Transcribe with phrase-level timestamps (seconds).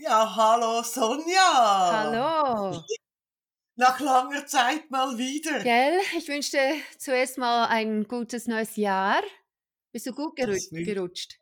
[0.00, 1.90] Ja, hallo Sonja.
[1.92, 2.84] Hallo.
[3.74, 5.60] Nach langer Zeit mal wieder.
[5.64, 5.98] Gell?
[6.16, 9.22] Ich wünsche dir zuerst mal ein gutes neues Jahr.
[9.90, 11.40] Bist du gut Das geru will- gerutscht?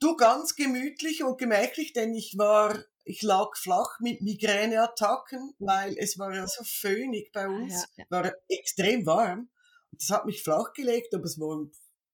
[0.00, 6.18] Du ganz gemütlich und gemächlich, denn ich war, ich lag flach mit Migräneattacken, weil es
[6.18, 8.04] war ja so föhnig bei uns, ja, ja.
[8.10, 9.50] war extrem warm.
[9.92, 11.64] Das hat mich flach gelegt, aber es war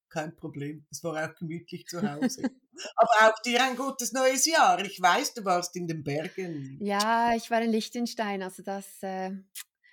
[0.09, 0.86] kein Problem.
[0.90, 2.43] Es war auch gemütlich zu Hause.
[2.96, 4.84] aber auch dir ein gutes neues Jahr.
[4.84, 6.79] Ich weiß, du warst in den Bergen.
[6.80, 9.30] Ja, ich war in Liechtenstein, also das, äh,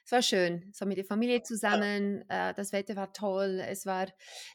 [0.06, 0.72] es war schön.
[0.74, 3.60] So mit der Familie zusammen, äh, das Wetter war toll.
[3.68, 4.08] Es war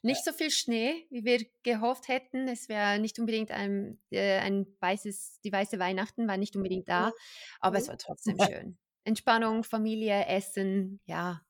[0.03, 2.47] nicht so viel Schnee, wie wir gehofft hätten.
[2.49, 7.13] Es wäre nicht unbedingt ein, äh, ein weißes, die weiße Weihnachten war nicht unbedingt da,
[7.61, 8.79] aber es war trotzdem schön.
[9.05, 11.41] Entspannung, Familie, Essen, ja,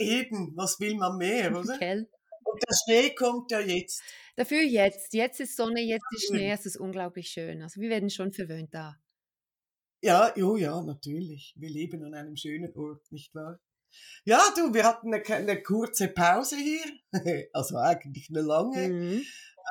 [0.00, 1.78] Eben, was will man mehr, oder?
[1.78, 2.08] gell?
[2.52, 4.02] Und der Schnee kommt ja jetzt.
[4.36, 5.12] Dafür jetzt.
[5.12, 6.28] Jetzt ist Sonne, jetzt ist.
[6.28, 7.62] Schnee, es ist unglaublich schön.
[7.62, 8.96] Also wir werden schon verwöhnt da.
[10.02, 11.54] Ja, jo, ja, natürlich.
[11.56, 13.60] Wir leben an einem schönen Ort, nicht wahr?
[14.24, 16.84] Ja, du, wir hatten eine, eine kurze Pause hier,
[17.52, 18.88] also eigentlich eine lange.
[18.88, 19.24] Mhm.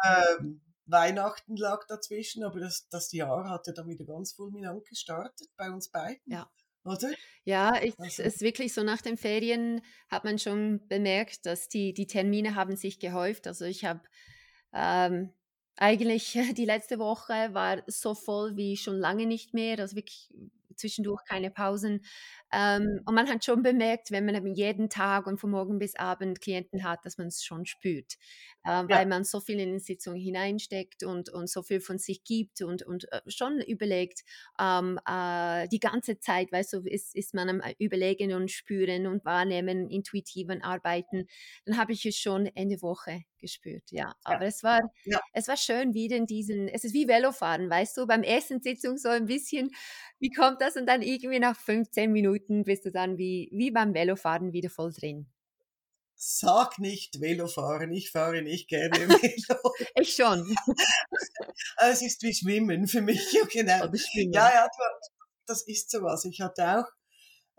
[0.06, 5.50] Ähm, Weihnachten lag dazwischen, aber das, das Jahr hat ja dann wieder ganz fulminant gestartet
[5.56, 6.22] bei uns beiden.
[6.25, 6.50] Ja.
[6.90, 7.12] Oder?
[7.44, 11.68] Ja, ich, Also- es ist wirklich so nach den Ferien hat man schon bemerkt, dass
[11.70, 13.48] die, die Termine haben sich gehäuft.
[13.48, 14.02] Also ich habe
[14.73, 15.34] ähm,
[15.78, 20.30] eigentlich die letzte Woche war so voll wie schon lange nicht mehr, also wirklich
[20.80, 22.02] zwischendurch keine Pausen.
[22.52, 25.95] Ähm, und man hat schon bemerkt, wenn man eben jeden Tag und von morgen bis
[25.95, 28.16] Abend Klienten hat, dass man es schon spürt,
[28.63, 32.23] äh, weil man so viel in die Sitzung hineinsteckt und, und so viel von sich
[32.23, 34.22] gibt und, und äh, schon überlegt,
[34.59, 39.25] ähm, äh, die ganze Zeit, weißt du, ist, ist man am Überlegen und Spüren und
[39.25, 41.27] Wahrnehmen, intuitiven Arbeiten,
[41.66, 44.13] dann habe ich es schon Ende Woche gespürt, ja.
[44.23, 45.19] Aber es war, Ja.
[45.33, 48.97] es war schön, wieder in diesen, es ist wie Velofahren, weißt du, beim ersten Sitzung
[48.97, 49.69] so ein bisschen,
[50.20, 50.75] wie kommt das?
[50.75, 54.92] Und dann irgendwie nach 15 Minuten bist du dann wie, wie beim Velofahren wieder voll
[54.92, 55.28] drin.
[56.16, 59.74] Sag nicht Velofahren, ich fahre nicht gerne Velo.
[59.96, 60.53] Ich schon.
[61.78, 63.85] es ist wie Schwimmen für mich, ja, genau.
[64.34, 64.68] Ja, ja,
[65.46, 66.25] das ist sowas.
[66.25, 66.86] Ich hatte auch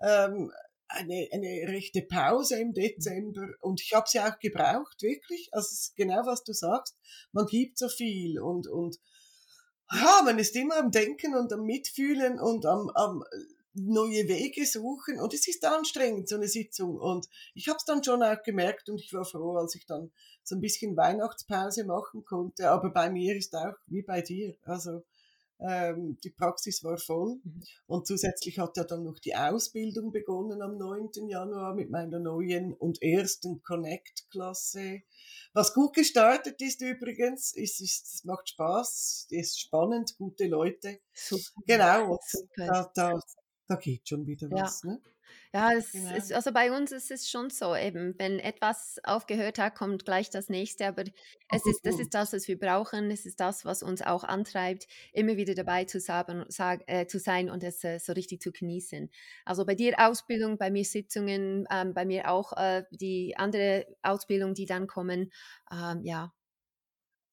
[0.03, 0.53] ähm,
[0.89, 5.49] eine, eine rechte Pause im Dezember und ich habe sie auch gebraucht, wirklich.
[5.53, 6.99] Also es ist genau, was du sagst.
[7.33, 8.99] Man gibt so viel und, und
[9.93, 13.25] ja, man ist immer am Denken und am Mitfühlen und am, am
[13.75, 16.97] neue Wege suchen und es ist anstrengend, so eine Sitzung.
[16.97, 20.11] Und ich habe es dann schon auch gemerkt und ich war froh, als ich dann
[20.43, 22.71] so ein bisschen Weihnachtspause machen konnte.
[22.71, 24.55] Aber bei mir ist auch wie bei dir.
[24.65, 25.03] Also
[25.61, 27.41] ähm, die Praxis war voll.
[27.43, 27.63] Mhm.
[27.87, 31.29] Und zusätzlich hat ja dann noch die Ausbildung begonnen am 9.
[31.29, 35.03] Januar mit meiner neuen und ersten Connect-Klasse.
[35.53, 41.01] Was gut gestartet ist übrigens, ist, ist, es macht Spaß, ist spannend, gute Leute.
[41.13, 41.63] Super.
[41.67, 42.67] Genau, Super.
[42.67, 43.21] da, da,
[43.67, 44.63] da geht schon wieder Ja.
[44.65, 44.83] was.
[44.85, 45.01] Ne?
[45.53, 46.11] Ja, es Genau.
[46.11, 50.31] ist, also bei uns ist es schon so, eben, wenn etwas aufgehört hat, kommt gleich
[50.31, 51.05] das nächste, aber
[51.49, 54.87] es ist, das ist das, was wir brauchen, es ist das, was uns auch antreibt,
[55.13, 58.53] immer wieder dabei zu, sagen, sag, äh, zu sein und es äh, so richtig zu
[58.53, 59.11] genießen.
[59.45, 64.55] Also bei dir Ausbildung, bei mir Sitzungen, ähm, bei mir auch äh, die andere Ausbildung,
[64.55, 65.33] die dann kommen,
[65.73, 66.33] ähm, ja.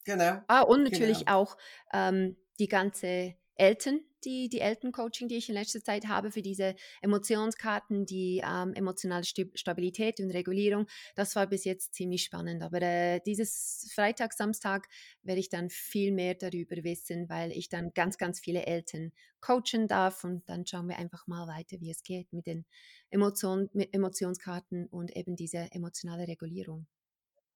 [0.06, 0.44] Genau.
[0.48, 1.28] Ah, und natürlich Genau.
[1.28, 1.58] auch
[1.94, 6.76] ähm, die ganze Eltern, die, die Elterncoaching, die ich in letzter Zeit habe für diese
[7.02, 10.88] Emotionskarten, die ähm, emotionale Stabilität und Regulierung.
[11.16, 12.64] Das war bis jetzt ziemlich spannend.
[12.64, 14.88] Aber äh, dieses Freitag, Samstag
[15.24, 19.88] werde ich dann viel mehr darüber wissen, weil ich dann ganz, ganz viele Eltern coachen
[19.88, 22.66] darf und dann schauen wir einfach mal weiter, wie es geht mit den
[23.10, 26.88] Emotion, mit Emotionskarten und eben diese emotionale Regulierung.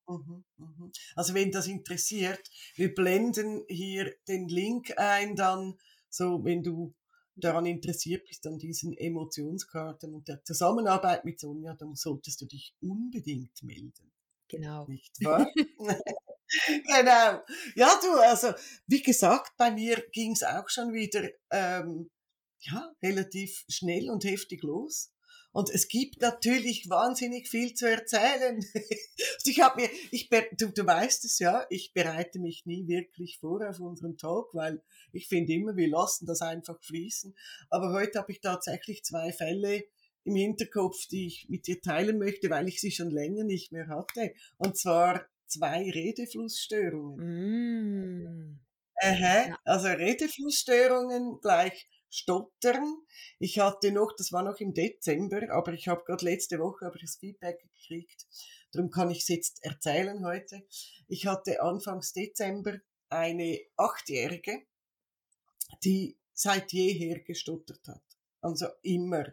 [0.08, 0.92] Mhm, mhm.
[1.14, 5.78] Also wenn das interessiert, wir blenden hier den Link ein, dann
[6.12, 6.94] so, wenn du
[7.34, 12.74] daran interessiert bist, an diesen Emotionskarten und der Zusammenarbeit mit Sonja, dann solltest du dich
[12.80, 14.12] unbedingt melden,
[14.48, 14.86] Genau.
[14.86, 15.50] nicht wahr?
[16.66, 17.42] genau.
[17.74, 18.52] Ja, du, also
[18.86, 22.10] wie gesagt, bei mir ging es auch schon wieder ähm,
[22.60, 25.12] ja, relativ schnell und heftig los.
[25.52, 28.64] Und es gibt natürlich wahnsinnig viel zu erzählen.
[29.44, 33.68] ich habe mir, ich, du, du weißt es ja, ich bereite mich nie wirklich vor
[33.68, 34.82] auf unseren Talk, weil
[35.12, 37.36] ich finde immer, wir lassen das einfach fließen.
[37.68, 39.84] Aber heute habe ich tatsächlich zwei Fälle
[40.24, 43.88] im Hinterkopf, die ich mit dir teilen möchte, weil ich sie schon länger nicht mehr
[43.88, 44.32] hatte.
[44.56, 47.18] Und zwar zwei Redeflussstörungen.
[48.22, 48.60] Mm.
[49.02, 49.58] Aha, Ja.
[49.64, 52.98] also Redeflussstörungen gleich Stottern.
[53.38, 57.00] Ich hatte noch, das war noch im Dezember, aber ich habe gerade letzte Woche ich
[57.00, 58.26] das Feedback gekriegt.
[58.70, 60.62] Darum kann ich es jetzt erzählen heute.
[61.08, 62.78] Ich hatte Anfangs Dezember
[63.08, 64.62] eine Achtjährige,
[65.84, 68.02] die seit jeher gestottert hat.
[68.42, 69.24] Also immer.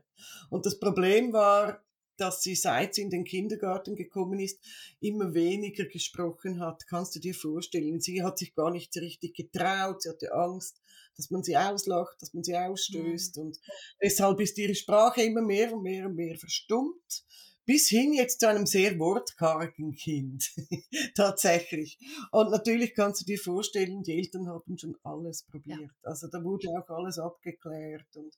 [0.50, 1.84] Und das Problem war,
[2.20, 4.60] dass sie, seit sie in den Kindergarten gekommen ist,
[5.00, 6.86] immer weniger gesprochen hat.
[6.88, 8.02] Kannst du dir vorstellen?
[8.02, 10.82] Sie hat sich gar nicht so richtig getraut, sie hatte Angst,
[11.20, 13.38] dass man sie auslacht, dass man sie ausstößt.
[13.38, 13.44] Mhm.
[13.44, 13.60] Und
[14.02, 17.26] deshalb ist ihre Sprache immer mehr und mehr und mehr verstummt
[17.70, 20.50] bis hin jetzt zu einem sehr wortkargen Kind.
[21.16, 22.00] Tatsächlich.
[22.32, 25.80] Und natürlich kannst du dir vorstellen, die Eltern haben schon alles probiert.
[25.80, 26.10] Ja.
[26.10, 28.36] Also da wurde auch alles abgeklärt und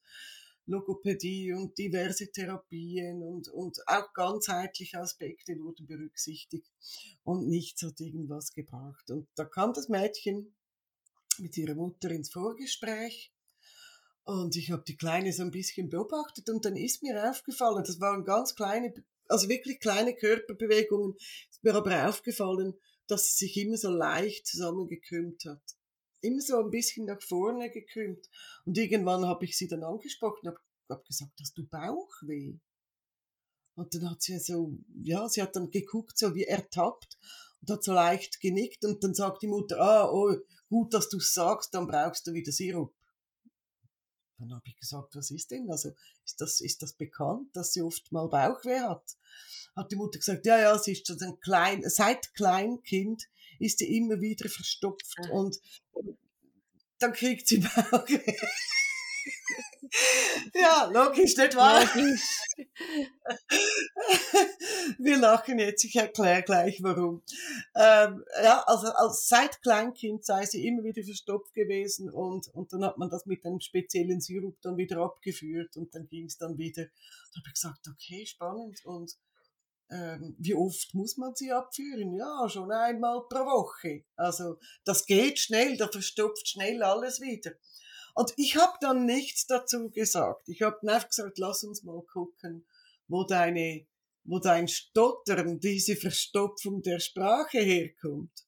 [0.66, 6.70] Logopädie und diverse Therapien und, und auch ganzheitliche Aspekte wurden berücksichtigt
[7.24, 9.10] und nichts hat irgendwas gebracht.
[9.12, 10.54] Und da kam das Mädchen
[11.42, 13.34] mit ihrer Mutter ins Vorgespräch
[14.24, 18.00] und ich habe die Kleine so ein bisschen beobachtet und dann ist mir aufgefallen, das
[18.00, 18.94] waren ganz kleine
[19.32, 21.16] also wirklich kleine Körperbewegungen.
[21.50, 22.74] Ist mir aber aufgefallen,
[23.08, 25.64] dass sie sich immer so leicht zusammengekrümmt hat.
[26.22, 28.28] Immer so ein bisschen nach vorne gekrümmt.
[28.66, 30.60] Und irgendwann habe ich sie dann angesprochen, habe
[30.90, 32.60] hab gesagt, hast du Bauchweh?
[33.76, 37.18] Und dann hat sie so, ja, sie hat dann geguckt, so wie ertappt
[37.62, 40.36] und hat so leicht genickt und dann sagt die Mutter, ah, oh,
[40.72, 42.96] gut, dass du sagst, dann brauchst du wieder Sirup.
[44.40, 45.70] Dann habe ich gesagt, was ist denn?
[45.70, 45.90] Also
[46.26, 49.18] ist das, ist das bekannt, dass sie oft mal Bauchweh hat?
[49.76, 53.28] Hat die Mutter gesagt, ja, ja, sie ist schon ein klein, seit Kleinkind
[53.60, 55.30] ist sie immer wieder verstopft ah.
[55.32, 55.60] und
[57.00, 57.58] dann kriegt sie
[57.92, 58.38] Bauchweh.
[60.54, 61.84] Ja, logisch, nicht wahr?
[61.96, 62.40] Logisch.
[64.98, 67.22] Wir lachen jetzt, ich erkläre gleich warum.
[67.76, 72.86] Ähm, ja, also als seit Kleinkind sei sie immer wieder verstopft gewesen und, und dann
[72.86, 76.58] hat man das mit einem speziellen Sirup dann wieder abgeführt und dann ging es dann
[76.58, 76.86] wieder.
[76.86, 79.18] Da habe ich gesagt, okay, spannend und
[79.92, 82.14] ähm, wie oft muss man sie abführen?
[82.14, 84.06] Ja, schon einmal pro Woche.
[84.16, 87.52] Also das geht schnell, da verstopft schnell alles wieder.
[88.14, 90.48] Und ich habe dann nichts dazu gesagt.
[90.50, 92.66] Ich habe einfach gesagt, lass uns mal gucken,
[93.08, 93.86] wo deine,
[94.24, 98.46] wo dein Stottern, diese Verstopfung der Sprache herkommt.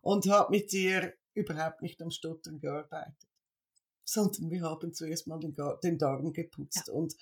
[0.00, 3.28] Und habe mit ihr überhaupt nicht am Stottern gearbeitet,
[4.04, 6.86] sondern wir haben zuerst mal den, den Darm geputzt.
[6.86, 6.94] Ja.
[6.94, 7.14] Und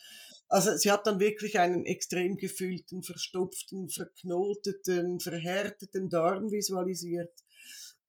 [0.48, 7.32] also sie hat dann wirklich einen extrem gefüllten, verstopften, verknoteten, verhärteten Darm visualisiert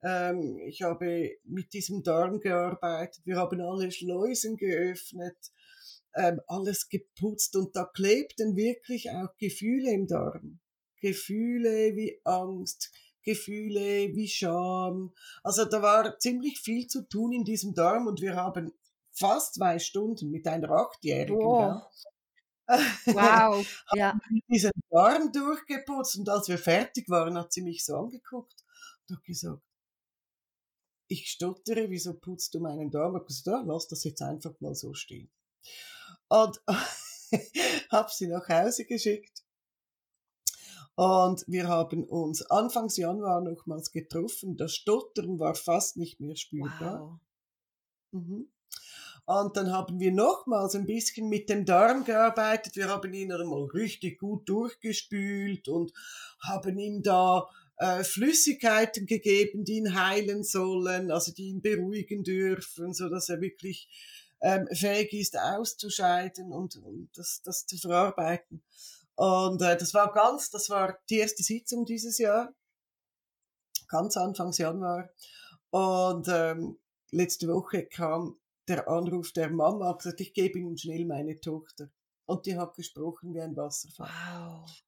[0.04, 3.26] ähm, ich habe mit diesem Darm gearbeitet.
[3.26, 5.38] Wir haben alle Schleusen geöffnet,
[6.16, 10.60] ähm, alles geputzt und da klebten wirklich auch Gefühle im Darm.
[11.00, 12.92] Gefühle wie Angst,
[13.24, 15.14] Gefühle wie Scham.
[15.44, 18.74] Also da war ziemlich viel zu tun in diesem Darm und wir haben
[19.12, 21.38] fast zwei Stunden mit einer Achtjährigen.
[21.38, 21.84] Wow.
[22.68, 23.84] wow.
[23.94, 24.18] ja.
[24.48, 28.64] diesen Darm durchgeputzt und als wir fertig waren, hat sie mich so angeguckt
[29.08, 29.62] und hat gesagt,
[31.08, 33.14] ich stottere, wieso putzt du meinen Darm?
[33.14, 35.30] Ich habe gesagt, ja, lass das jetzt einfach mal so stehen.
[36.30, 36.62] Und
[37.92, 39.44] habe sie nach Hause geschickt.
[40.96, 44.58] Und wir haben uns Anfangs Januar nochmals getroffen.
[44.58, 47.02] Das Stottern war fast nicht mehr spürbar.
[47.02, 47.20] Wow.
[48.12, 48.52] Mhm.
[49.26, 52.78] Und dann haben wir nochmals ein bisschen mit dem Darm gearbeitet.
[52.78, 55.92] Wir haben ihn einmal richtig gut durchgespült und
[56.40, 57.48] haben ihm da
[57.78, 63.40] äh, Flüssigkeiten gegeben, die ihn heilen sollen, also die ihn beruhigen dürfen, so dass er
[63.42, 63.88] wirklich
[64.42, 68.64] ähm, fähig ist auszuscheiden und, und das, das zu verarbeiten.
[69.16, 72.54] Und äh, das war ganz, das war die erste Sitzung dieses Jahr,
[73.88, 75.10] ganz Anfangs Januar.
[75.70, 76.80] Und ähm,
[77.12, 81.90] letzte Woche kam der Anruf der Mama, gesagt, ich gebe Ihnen schnell meine Tochter.
[82.26, 84.10] Und die hat gesprochen wie ein Wasserfall.
[84.10, 84.87] Wow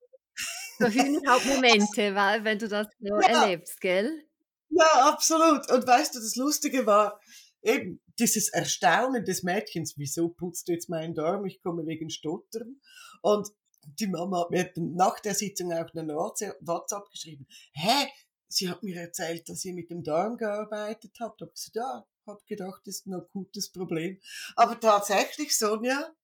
[0.79, 3.41] so Hühnerhauptmomente, weil, wenn du das so ja.
[3.41, 4.25] erlebst, gell?
[4.69, 5.69] Ja, absolut.
[5.71, 7.19] Und weißt du, das Lustige war
[7.61, 11.45] eben dieses Erstaunen des Mädchens, wieso putzt du jetzt meinen Darm?
[11.45, 12.79] Ich komme wegen Stottern.
[13.21, 13.49] Und
[13.83, 17.47] die Mama hat mir nach der Sitzung auch eine WhatsApp geschrieben.
[17.73, 18.07] Hä?
[18.47, 21.41] Sie hat mir erzählt, dass ihr mit dem Darm gearbeitet habt.
[21.41, 24.19] Ich habe gesagt, ja, habe gedacht, das ist ein akutes Problem.
[24.55, 26.15] Aber tatsächlich, Sonja,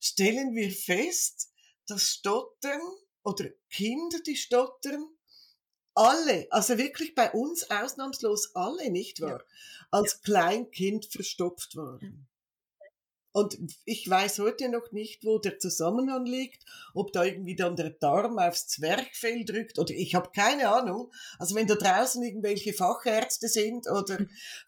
[0.00, 1.52] stellen wir fest,
[1.86, 2.80] dass Stottern
[3.28, 5.06] oder Kinder, die stottern,
[5.94, 9.40] alle, also wirklich bei uns ausnahmslos alle, nicht wahr?
[9.40, 9.44] Ja.
[9.90, 10.18] Als ja.
[10.24, 12.28] Kleinkind verstopft waren.
[13.32, 17.90] Und ich weiß heute noch nicht, wo der Zusammenhang liegt, ob da irgendwie dann der
[17.90, 21.12] Darm aufs Zwerchfell drückt oder ich habe keine Ahnung.
[21.38, 24.18] Also wenn da draußen irgendwelche Fachärzte sind oder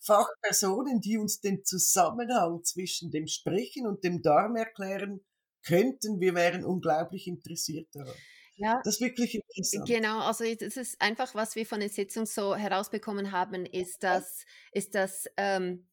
[0.01, 5.21] Fachpersonen, die uns den Zusammenhang zwischen dem Sprechen und dem Darm erklären
[5.65, 8.15] könnten, wir wären unglaublich interessiert daran.
[8.61, 8.81] Ja.
[8.85, 9.89] Das ist wirklich interessant.
[9.89, 14.45] Genau, also das ist einfach, was wir von der Sitzung so herausbekommen haben, ist, dass,
[14.73, 15.87] ist, dass ähm,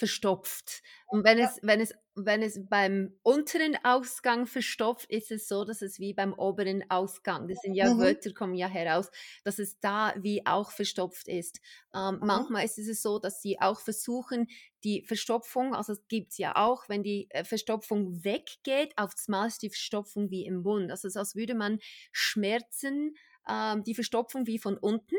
[0.00, 0.82] verstopft.
[1.06, 5.82] Und wenn es, wenn es, wenn es beim unteren Ausgang verstopft, ist es so, dass
[5.82, 7.98] es wie beim oberen Ausgang, das sind ja Mhm.
[7.98, 9.10] Wörter, kommen ja heraus,
[9.44, 11.60] dass es da wie auch verstopft ist.
[11.94, 12.50] Ähm, Mhm.
[12.50, 14.48] manchmal ist es so, dass sie auch versuchen,
[14.84, 19.46] die Verstopfung, also es gibt es ja auch, wenn die äh, Verstopfung weggeht, aufs Mal
[19.48, 20.90] ist die Verstopfung wie im Mund.
[20.90, 21.78] Also es ist, als würde man
[22.12, 23.14] Schmerzen,
[23.48, 25.16] ähm, die Verstopfung wie von unten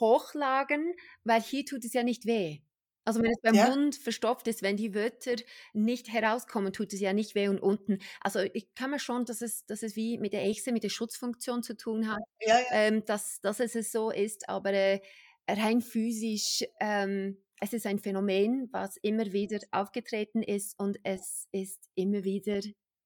[0.00, 2.60] hochlagen, weil hier tut es ja nicht weh.
[3.08, 3.64] Also wenn es beim Ja.
[3.64, 5.36] Mund verstopft ist, wenn die Wörter
[5.72, 7.98] nicht herauskommen, tut es ja nicht weh und unten.
[8.20, 10.90] Also ich kann mir schon, dass es, dass es wie mit der Echse, mit der
[10.90, 12.66] Schutzfunktion zu tun hat, Ja, ja.
[12.70, 15.00] ähm, dass, dass es so ist, aber äh,
[15.48, 21.88] rein physisch, ähm, es ist ein Phänomen, was immer wieder aufgetreten ist und es ist
[21.94, 22.60] immer wieder,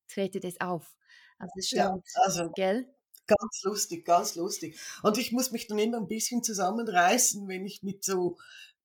[0.08, 0.96] tretet es auf.
[1.38, 2.86] Also es Ja, stimmt, also gell?
[3.26, 4.78] ganz lustig, ganz lustig.
[5.02, 8.38] Und ich muss mich dann immer ein bisschen zusammenreißen, wenn ich mit so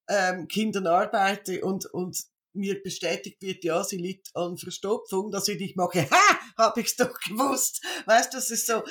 [0.10, 2.18] ähm, Kindern arbeite und, und
[2.58, 6.96] mir bestätigt wird, ja, sie liegt an Verstopfung, dass ich nicht mache, ha, hab ich's
[6.96, 7.84] doch gewusst.
[8.06, 8.84] Weißt du, das ist so,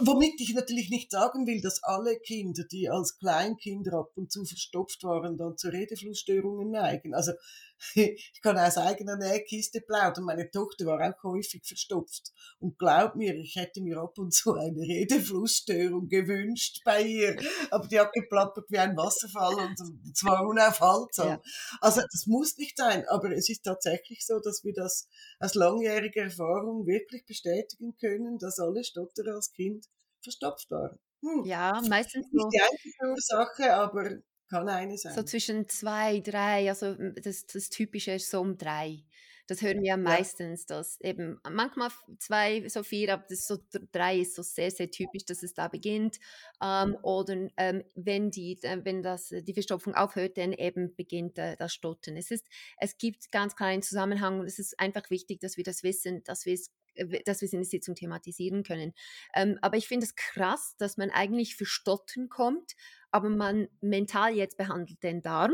[0.00, 4.44] womit ich natürlich nicht sagen will, dass alle Kinder, die als Kleinkinder ab und zu
[4.44, 7.14] verstopft waren, dann zu Redeflussstörungen neigen.
[7.14, 7.32] Also,
[7.94, 10.24] ich kann aus eigener Nähkiste plaudern.
[10.24, 12.32] Meine Tochter war auch häufig verstopft.
[12.58, 17.36] Und glaub mir, ich hätte mir ab und zu eine Redeflussstörung gewünscht bei ihr.
[17.70, 21.28] Aber die hat geplappert wie ein Wasserfall und zwar unaufhaltsam.
[21.28, 21.42] Ja.
[21.80, 26.22] Also das muss nicht sein, aber es ist tatsächlich so, dass wir das aus langjähriger
[26.22, 29.86] Erfahrung wirklich bestätigen können, dass alle Stotterer als Kind
[30.22, 30.98] verstopft waren.
[31.22, 31.44] Hm.
[31.44, 32.48] Ja, meistens Nicht so.
[32.50, 34.10] die einzige Ursache, aber
[34.54, 35.26] kann eine So sein.
[35.26, 39.04] zwischen zwei, drei, also das, das Typische ist so um drei.
[39.46, 43.84] Das hören wir ja meistens, dass eben manchmal zwei, so vier, aber das so dr-
[43.92, 46.18] drei ist so sehr, sehr typisch, dass es da beginnt.
[46.62, 51.36] Ähm, oder ähm, wenn die, äh, wenn das, äh, die Verstopfung aufhört, dann eben beginnt
[51.38, 52.16] äh, das Stottern.
[52.16, 52.46] Es ist,
[52.78, 56.46] es gibt ganz kleinen Zusammenhang und es ist einfach wichtig, dass wir das wissen, dass
[56.46, 58.94] wir es äh, dass wir es in der Sitzung thematisieren können.
[59.34, 62.76] Ähm, aber ich finde es krass, dass man eigentlich für Stottern kommt,
[63.14, 65.52] aber man mental jetzt behandelt den Darm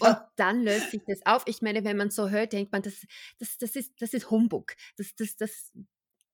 [0.00, 1.42] und ja, dann löst sich das auf.
[1.46, 3.06] Ich meine, wenn man so hört, denkt man, das,
[3.38, 4.74] das, das, ist, das ist Humbug.
[4.96, 5.72] Das, das, das,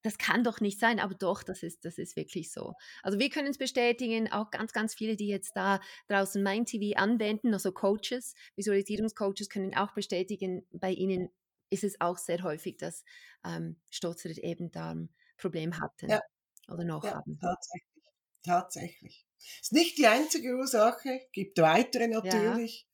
[0.02, 2.74] das kann doch nicht sein, aber doch, das ist, das ist wirklich so.
[3.02, 6.96] Also wir können es bestätigen, auch ganz, ganz viele, die jetzt da draußen Mind TV
[6.96, 11.28] anwenden, also Coaches, Visualisierungscoaches können auch bestätigen, bei ihnen
[11.70, 13.04] ist es auch sehr häufig, dass
[13.44, 16.20] ähm, Stotzerer eben Darmproblem hatten ja,
[16.68, 17.36] oder noch ja, haben.
[17.40, 18.04] tatsächlich.
[18.44, 19.26] Tatsächlich.
[19.60, 22.88] Ist nicht die einzige Ursache, gibt weitere Ja, natürlich,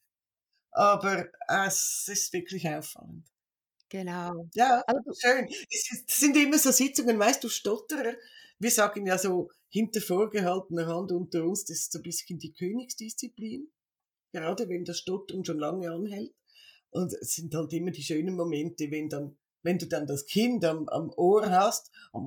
[0.72, 3.26] aber es ist wirklich auffallend.
[3.88, 4.48] genau.
[4.54, 5.48] Ja, Also, schön.
[5.70, 8.14] Es sind immer so Sitzungen, weißt du, Stotterer.
[8.58, 12.52] Wir sagen ja so hinter vorgehaltener Hand unter uns, das ist so ein bisschen die
[12.52, 13.70] Königsdisziplin.
[14.32, 16.34] Gerade wenn das Stottern schon lange anhält.
[16.90, 20.64] Und es sind halt immer die schönen Momente, wenn dann, wenn du dann das Kind
[20.64, 22.26] am, am Ohr hast und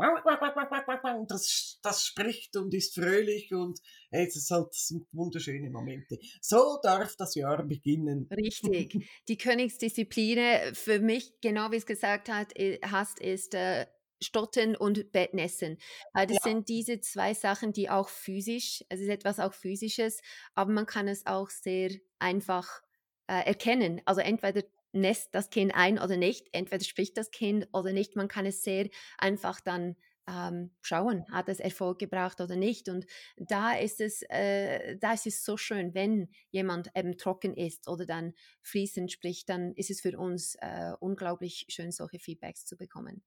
[1.31, 3.79] das, das spricht und ist fröhlich und
[4.11, 6.19] äh, es ist halt, das sind wunderschöne Momente.
[6.41, 8.29] So darf das Jahr beginnen.
[8.35, 8.95] Richtig.
[9.27, 13.87] Die Königsdisziplin für mich, genau wie es gesagt hat, i- hast, ist äh,
[14.21, 15.77] Stottern und Bettnässen.
[16.13, 20.21] Äh, das Ja, sind diese zwei Sachen, die auch physisch, es ist etwas auch physisches,
[20.53, 22.81] aber man kann es auch sehr einfach
[23.27, 24.01] äh, erkennen.
[24.05, 28.15] Also entweder nässt das Kind ein oder nicht, entweder spricht das Kind oder nicht.
[28.15, 29.95] Man kann es sehr einfach dann
[30.29, 32.89] ähm, schauen, hat es Erfolg gebracht oder nicht.
[32.89, 33.05] Und
[33.37, 38.05] da ist es, äh, da ist es so schön, wenn jemand eben trocken ist oder
[38.05, 43.23] dann fließend spricht, dann ist es für uns äh, unglaublich schön, solche Feedbacks zu bekommen.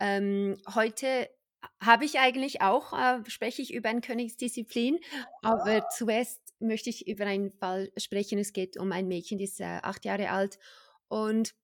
[0.00, 1.30] Ähm, heute
[1.80, 4.98] habe ich eigentlich auch, äh, spreche ich über eine Königsdisziplin,
[5.42, 8.38] aber zuerst möchte ich über einen Fall sprechen.
[8.38, 10.58] Es geht um ein Mädchen, die ist äh, acht Jahre alt
[11.14, 11.54] und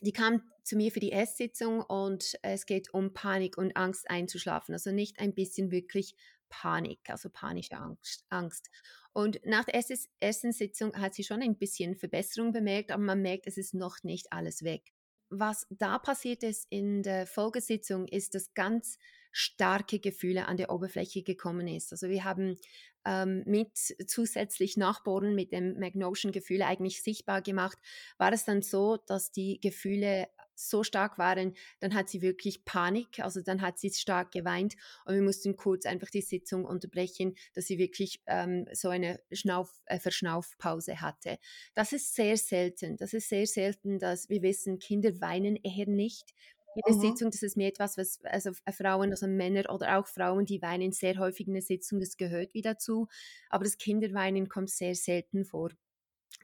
[0.00, 4.74] die kam zu mir für die Esssitzung und es geht um Panik und Angst einzuschlafen.
[4.74, 6.14] Also nicht ein bisschen wirklich
[6.48, 8.24] Panik, also panische Angst.
[8.28, 8.70] Angst.
[9.12, 13.22] Und nach der Esses- ersten Sitzung hat sie schon ein bisschen Verbesserung bemerkt, aber man
[13.22, 14.92] merkt, es ist noch nicht alles weg.
[15.30, 18.98] Was da passiert ist in der Folgesitzung, ist, dass ganz
[19.36, 21.92] starke Gefühle an der Oberfläche gekommen ist.
[21.92, 22.56] Also wir haben
[23.04, 23.76] ähm, mit
[24.06, 27.76] zusätzlich Nachbohren mit dem Magnotion-Gefühl eigentlich sichtbar gemacht,
[28.16, 30.28] war es dann so, dass die Gefühle
[30.58, 34.74] so stark waren, dann hat sie wirklich Panik, also dann hat sie stark geweint
[35.04, 39.70] und wir mussten kurz einfach die Sitzung unterbrechen, dass sie wirklich ähm, so eine Schnauf,
[39.84, 41.38] äh, Verschnaufpause hatte.
[41.74, 42.96] Das ist sehr selten.
[42.96, 46.32] Das ist sehr selten, dass wir wissen, Kinder weinen eher nicht.
[46.76, 46.94] In der Mhm.
[46.94, 50.62] Sitzung, das ist mehr etwas, was also äh, Frauen, also Männer oder auch Frauen, die
[50.62, 53.08] weinen sehr häufig in der Sitzung, das gehört wieder dazu.
[53.50, 55.70] Aber das Kinderweinen kommt sehr selten vor.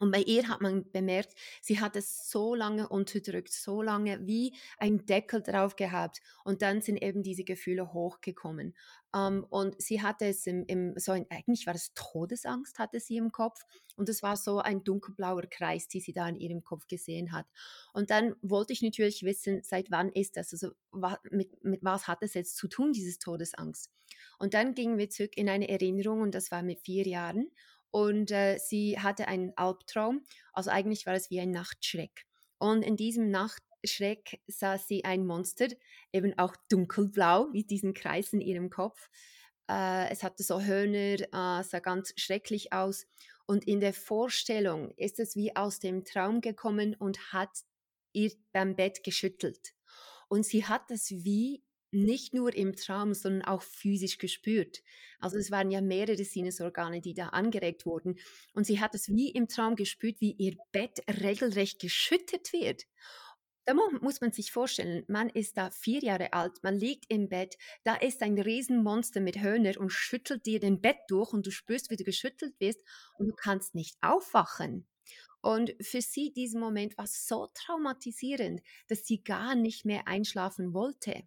[0.03, 4.53] Und bei ihr hat man bemerkt, sie hat es so lange unterdrückt, so lange wie
[4.79, 6.21] ein Deckel drauf gehabt.
[6.43, 8.75] Und dann sind eben diese Gefühle hochgekommen.
[9.15, 12.99] Um, ähm, und sie hatte es im, im so ein, eigentlich war es Todesangst, hatte
[12.99, 13.61] sie im Kopf.
[13.95, 17.47] Und es war so ein dunkelblauer Kreis, die sie da in ihrem Kopf gesehen hat.
[17.93, 20.53] Und dann wollte ich natürlich wissen, seit wann ist das?
[20.53, 20.73] Also
[21.31, 23.89] mit, mit was hat es jetzt zu tun, dieses Todesangst?
[24.39, 27.53] Und dann gingen wir zurück in eine Erinnerung und das war mit vier Jahren
[27.93, 30.25] und äh, sie hatte einen Albtraum.
[30.53, 32.27] Also eigentlich war es wie ein Nachtschreck.
[32.59, 35.69] Und in diesem Nachtschreck sah sie ein Monster,
[36.13, 39.11] eben auch dunkelblau, mit diesen Kreisen in ihrem Kopf.
[39.71, 43.07] Äh, es hatte so Hörner, äh, sah ganz schrecklich aus.
[43.47, 47.51] Und in der Vorstellung ist es wie aus dem Traum gekommen und hat
[48.13, 49.75] ihr beim Bett geschüttelt.
[50.29, 54.83] Und sie hat es wie nicht nur im Traum, sondern auch physisch gespürt.
[55.21, 58.19] Also es waren ja mehrere Sinnesorgane, die da angeregt wurden.
[58.55, 62.85] Und sie hat es wie im Traum gespürt, wie ihr Bett regelrecht geschüttet wird.
[63.65, 67.57] Da muss man sich vorstellen, man ist da vier Jahre alt, man liegt im Bett,
[67.85, 71.89] da ist ein Riesenmonster mit Hörner und schüttelt dir den Bett durch und du spürst,
[71.89, 72.81] wie du geschüttelt wirst
[73.19, 74.89] und du kannst nicht aufwachen.
[75.43, 81.23] Und für sie diesen Moment war so traumatisierend, dass sie gar nicht mehr einschlafen wollte.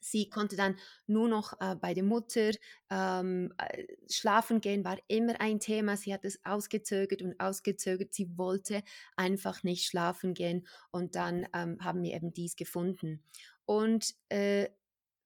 [0.00, 0.76] Sie konnte dann
[1.06, 2.50] nur noch äh, bei der Mutter
[2.90, 5.96] ähm, äh, schlafen gehen, war immer ein Thema.
[5.96, 8.14] Sie hat es ausgezögert und ausgezögert.
[8.14, 8.82] Sie wollte
[9.16, 10.66] einfach nicht schlafen gehen.
[10.90, 13.22] Und dann ähm, haben wir eben dies gefunden.
[13.66, 14.68] Und äh,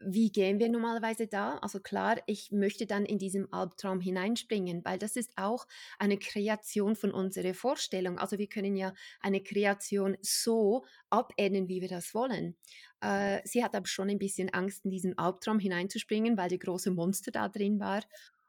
[0.04, 1.59] wie gehen wir normalerweise da?
[1.59, 5.66] Also klar, ich möchte dann in diesem Albtraum hineinspringen, weil das ist auch
[5.99, 8.18] eine Kreation von unserer Vorstellung.
[8.18, 12.56] Also wir können ja eine Kreation so abändern, wie wir das wollen.
[13.00, 16.90] Äh, sie hat aber schon ein bisschen Angst, in diesen Albtraum hineinzuspringen, weil der große
[16.90, 18.02] Monster da drin war.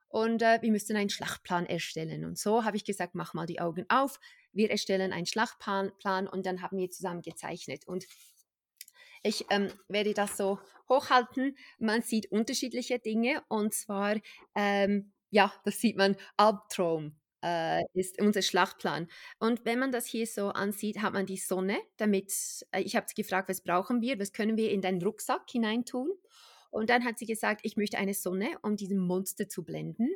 [0.10, 2.24] Und äh, wir müssten einen Schlachtplan erstellen.
[2.24, 4.20] Und so habe ich gesagt, mach mal die Augen auf.
[4.52, 7.88] Wir erstellen einen Schlachtplan und dann haben wir zusammen gezeichnet.
[7.88, 8.06] Und
[9.24, 11.58] ich ähm, werde das so hochhalten.
[11.80, 14.18] Man sieht unterschiedliche Dinge und zwar,
[14.56, 19.08] ähm, ja, das sieht man, Albtraum äh, ist unser Schlachtplan.
[19.40, 22.32] Und wenn man das hier so ansieht, hat man die Sonne, damit,
[22.72, 26.10] äh, ich habe sie gefragt, was brauchen wir, was können wir in deinen Rucksack hineintun?
[26.72, 30.10] Und dann hat sie gesagt, ich möchte eine Sonne, um diesen Monster zu blenden.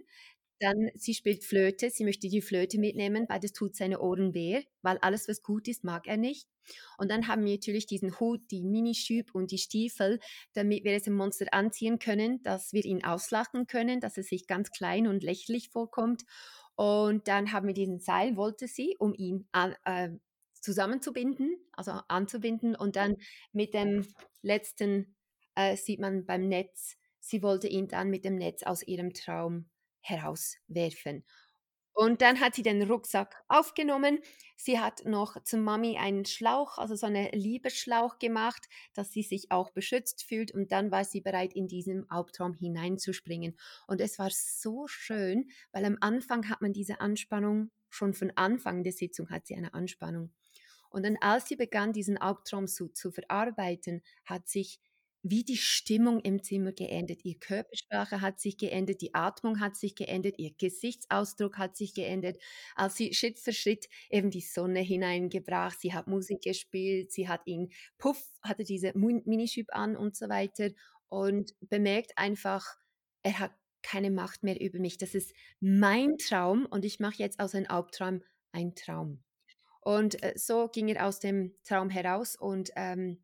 [0.59, 4.63] Dann, sie spielt Flöte, sie möchte die Flöte mitnehmen, weil das tut seine Ohren weh,
[4.81, 6.47] weil alles, was gut ist, mag er nicht.
[6.97, 10.19] Und dann haben wir natürlich diesen Hut, die Minischüb und die Stiefel,
[10.53, 14.47] damit wir es im Monster anziehen können, dass wir ihn auslachen können, dass er sich
[14.47, 16.23] ganz klein und lächerlich vorkommt.
[16.75, 20.09] Und dann haben wir diesen Seil, wollte sie, um ihn an, äh,
[20.61, 22.75] zusammenzubinden, also anzubinden.
[22.75, 23.17] Und dann
[23.51, 24.05] mit dem
[24.41, 25.15] letzten
[25.55, 29.69] äh, sieht man beim Netz, sie wollte ihn dann mit dem Netz aus ihrem Traum
[30.07, 31.23] herauswerfen.
[31.93, 34.19] Und dann hat sie den Rucksack aufgenommen.
[34.55, 39.51] Sie hat noch zum Mami einen Schlauch, also so einen Liebesschlauch gemacht, dass sie sich
[39.51, 40.51] auch beschützt fühlt.
[40.51, 43.57] Und dann war sie bereit, in diesen Albtraum hineinzuspringen.
[43.87, 48.83] Und es war so schön, weil am Anfang hat man diese Anspannung, schon von Anfang
[48.83, 50.31] der Sitzung hat sie eine Anspannung.
[50.91, 54.79] Und dann, als sie begann, diesen Albtraum zu, zu verarbeiten, hat sich
[55.23, 57.19] wie die Stimmung im Zimmer geändert.
[57.23, 62.37] Ihr Körpersprache hat sich geändert, die Atmung hat sich geändert, ihr Gesichtsausdruck hat sich geändert.
[62.75, 67.41] Als sie Schritt für Schritt eben die Sonne hineingebracht, sie hat Musik gespielt, sie hat
[67.45, 70.69] ihn, puff, hatte diese Minischüb an und so weiter
[71.09, 72.77] und bemerkt einfach,
[73.23, 73.51] er hat
[73.81, 74.97] keine Macht mehr über mich.
[74.97, 79.23] Das ist mein Traum und ich mache jetzt aus einem Albtraum einen Traum.
[79.81, 83.23] Und äh, so ging er aus dem Traum heraus und ähm,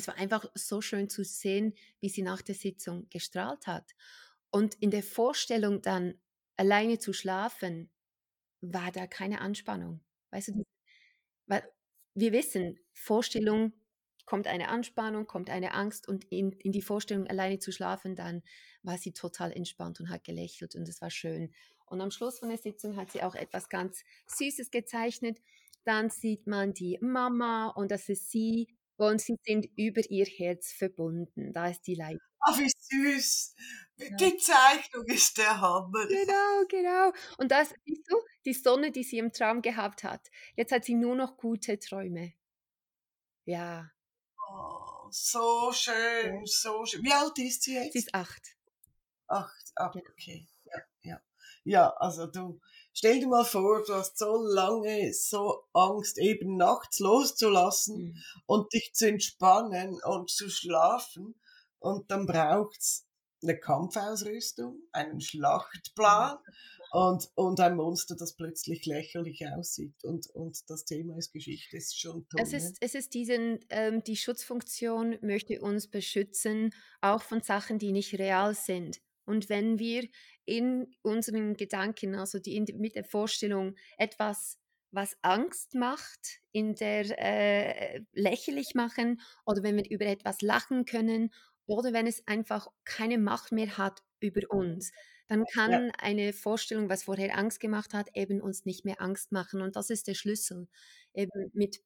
[0.00, 3.94] es war einfach so schön zu sehen, wie sie nach der Sitzung gestrahlt hat.
[4.50, 6.14] Und in der Vorstellung dann
[6.56, 7.90] alleine zu schlafen,
[8.60, 10.00] war da keine Anspannung.
[10.30, 10.64] Weißt du,
[11.46, 11.62] weil
[12.14, 13.72] wir wissen, Vorstellung
[14.26, 18.42] kommt eine Anspannung, kommt eine Angst und in, in die Vorstellung alleine zu schlafen, dann
[18.82, 21.52] war sie total entspannt und hat gelächelt und es war schön.
[21.86, 25.40] Und am Schluss von der Sitzung hat sie auch etwas ganz Süßes gezeichnet.
[25.84, 28.68] Dann sieht man die Mama und das ist sie
[29.08, 31.52] und sie sind über ihr Herz verbunden.
[31.52, 32.20] Da ist die Leitung.
[32.40, 33.54] Ach, wie süß.
[34.18, 36.06] Die Zeichnung ist der Hammer.
[36.06, 37.12] Genau, genau.
[37.38, 40.30] Und das, siehst du, die Sonne, die sie im Traum gehabt hat.
[40.56, 42.32] Jetzt hat sie nur noch gute Träume.
[43.44, 43.90] Ja.
[44.50, 47.02] Oh, so schön, so schön.
[47.02, 47.92] Wie alt ist sie jetzt?
[47.92, 48.56] Sie ist acht.
[49.26, 50.46] Acht, acht, okay.
[50.64, 51.20] Ja, ja.
[51.64, 52.60] Ja, also du,
[52.92, 58.22] Stell dir mal vor, du hast so lange so Angst, eben nachts loszulassen mhm.
[58.46, 61.34] und dich zu entspannen und zu schlafen.
[61.78, 63.06] Und dann braucht's
[63.42, 66.36] eine Kampfausrüstung, einen Schlachtplan
[66.92, 70.04] und, und ein Monster, das plötzlich lächerlich aussieht.
[70.04, 72.40] Und, und das Thema ist Geschichte, ist schon toll.
[72.42, 77.92] Es ist, es ist diesen, ähm, die Schutzfunktion möchte uns beschützen, auch von Sachen, die
[77.92, 79.00] nicht real sind.
[79.24, 80.08] Und wenn wir
[80.50, 84.58] in unseren Gedanken, also die, mit der Vorstellung etwas,
[84.90, 91.32] was Angst macht, in der äh, lächerlich machen oder wenn wir über etwas lachen können
[91.66, 94.90] oder wenn es einfach keine Macht mehr hat über uns,
[95.28, 95.92] dann kann ja.
[95.98, 99.62] eine Vorstellung, was vorher Angst gemacht hat, eben uns nicht mehr Angst machen.
[99.62, 100.66] Und das ist der Schlüssel.
[101.14, 101.80] Eben mit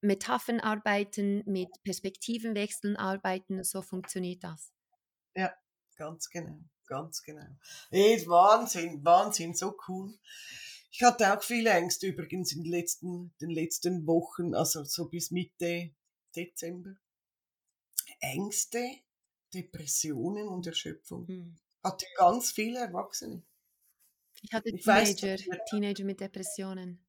[0.00, 4.72] Metaphern arbeiten, mit Perspektivenwechseln arbeiten, so funktioniert das.
[5.36, 5.54] Ja,
[5.96, 7.46] ganz genau, ganz genau.
[7.90, 10.14] Hey, Wahnsinn, Wahnsinn, so cool.
[10.90, 15.30] Ich hatte auch viele Ängste übrigens in den letzten, den letzten Wochen, also so bis
[15.30, 15.90] Mitte
[16.34, 16.96] Dezember.
[18.20, 18.84] Ängste,
[19.54, 21.26] Depressionen und Erschöpfung.
[21.26, 23.42] Hm hatte ganz viele Erwachsene.
[24.42, 27.04] Ich hatte ich Teenager, weiß, Teenager mit Depressionen.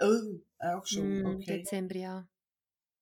[0.00, 1.58] Oh, auch schon, mm, okay.
[1.58, 2.28] Dezember, ja.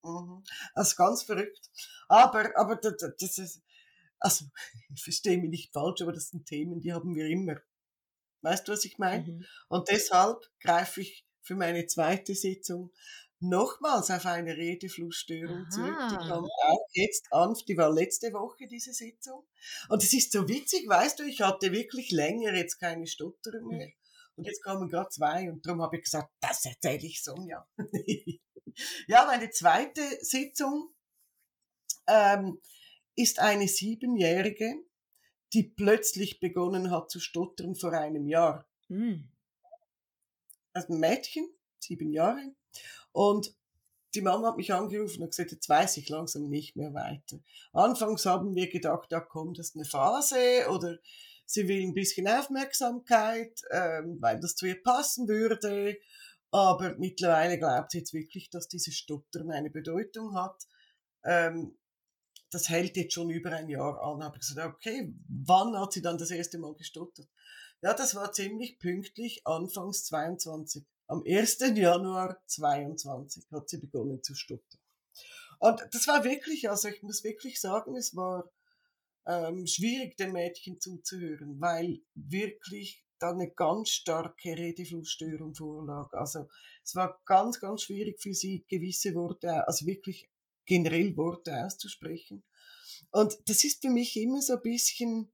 [0.02, 0.44] Mhm.
[0.74, 1.70] Also ganz verrückt.
[2.08, 3.62] Aber, aber das, das ist,
[4.20, 4.44] also
[4.94, 7.56] ich verstehe mich nicht falsch, aber das sind Themen, die haben wir immer.
[8.42, 9.26] Weißt du, was ich meine?
[9.26, 9.44] Mhm.
[9.68, 12.92] Und deshalb greife ich für meine zweite Sitzung
[13.40, 15.70] nochmals auf eine Redeflussstörung Aha.
[15.70, 15.96] zurück.
[16.10, 19.46] Die kommt auch jetzt an, die war letzte Woche, diese Sitzung.
[19.88, 23.86] Und es ist so witzig, weißt du, ich hatte wirklich länger jetzt keine Stotterer mehr.
[23.86, 23.92] Mhm.
[24.36, 27.66] Und jetzt kommen gerade zwei und darum habe ich gesagt, das erzähle ich Sonja.
[29.06, 30.94] ja, meine zweite Sitzung
[32.06, 32.58] ähm,
[33.20, 34.82] ist eine Siebenjährige,
[35.52, 38.66] die plötzlich begonnen hat zu stottern vor einem Jahr.
[38.88, 39.28] Mhm.
[40.72, 42.54] Also ein Mädchen, sieben Jahre,
[43.12, 43.54] und
[44.14, 47.38] die Mama hat mich angerufen und gesagt, jetzt weiß ich langsam nicht mehr weiter.
[47.72, 50.98] Anfangs haben wir gedacht, da kommt das eine Phase oder
[51.46, 55.96] sie will ein bisschen Aufmerksamkeit, ähm, weil das zu ihr passen würde.
[56.50, 60.66] Aber mittlerweile glaubt sie jetzt wirklich, dass dieses Stottern eine Bedeutung hat.
[61.24, 61.78] Ähm,
[62.50, 64.22] das hält jetzt schon über ein Jahr an.
[64.22, 67.28] Habe ich gesagt, okay, wann hat sie dann das erste Mal gestottert?
[67.82, 70.84] Ja, das war ziemlich pünktlich, anfangs 22.
[71.06, 71.58] Am 1.
[71.74, 74.80] Januar 22 hat sie begonnen zu stottern.
[75.58, 78.50] Und das war wirklich, also ich muss wirklich sagen, es war
[79.26, 86.12] ähm, schwierig, dem Mädchen zuzuhören, weil wirklich da eine ganz starke Redeflussstörung vorlag.
[86.12, 86.48] Also
[86.82, 90.28] es war ganz, ganz schwierig für sie, gewisse Worte, also wirklich
[90.70, 92.44] generell Worte auszusprechen.
[93.10, 95.32] Und das ist für mich immer so ein bisschen,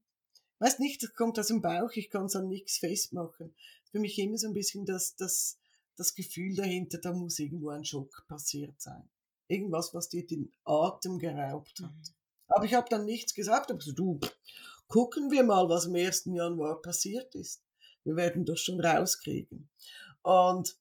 [0.59, 3.53] weiß nicht, das kommt aus dem Bauch, ich kann es an nichts festmachen.
[3.91, 5.59] Für mich immer so ein bisschen das, das
[5.97, 9.09] das Gefühl dahinter, da muss irgendwo ein Schock passiert sein.
[9.47, 11.91] Irgendwas, was dir den Atem geraubt hat.
[11.91, 12.15] Mhm.
[12.47, 14.19] Aber ich habe dann nichts gesagt, aber so, du,
[14.87, 16.25] gucken wir mal, was am 1.
[16.25, 17.63] Januar passiert ist.
[18.03, 19.69] Wir werden das schon rauskriegen.
[20.21, 20.77] Und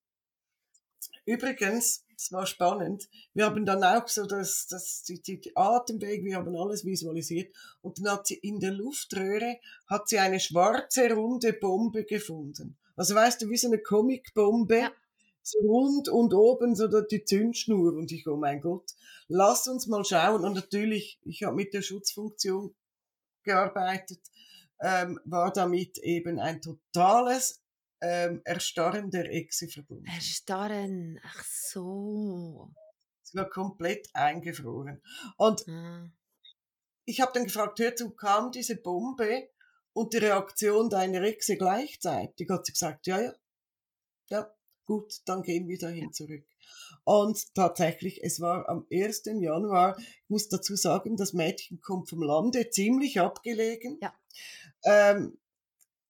[1.27, 6.37] übrigens, es war spannend, wir haben dann auch so das, das, die, die Atemweg, wir
[6.37, 7.55] haben alles visualisiert.
[7.83, 12.79] Und dann hat sie in der Luftröhre, hat sie eine schwarze, runde Bombe gefunden.
[12.97, 14.93] Also weißt du, wie so eine Comicbombe, ja.
[15.43, 17.95] So rund und oben so die Zündschnur.
[17.95, 18.91] Und ich, oh mein Gott,
[19.29, 20.45] lass uns mal schauen.
[20.45, 22.75] Und natürlich, ich habe mit der Schutzfunktion
[23.45, 24.19] gearbeitet,
[24.81, 27.63] ähm, war damit eben ein totales
[28.01, 30.07] ähm, Erstarren der Echse verbunden.
[30.07, 32.71] Erstarren, ach so.
[33.23, 35.03] Sie war komplett eingefroren.
[35.37, 36.09] Und ah.
[37.05, 39.49] ich habe dann gefragt, hör zu, kam diese Bombe
[39.93, 42.49] und die Reaktion deiner Echse gleichzeitig?
[42.51, 43.35] Hat sie gesagt, ja, ja,
[44.29, 44.55] ja,
[44.85, 46.45] gut, dann gehen wir dahin zurück.
[47.05, 49.25] Und tatsächlich, es war am 1.
[49.41, 53.99] Januar, ich muss dazu sagen, das Mädchen kommt vom Lande, ziemlich abgelegen.
[54.01, 54.15] Ja.
[54.85, 55.39] Ähm,